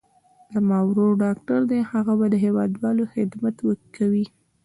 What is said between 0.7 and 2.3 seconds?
ورور ډاکټر دي، هغه به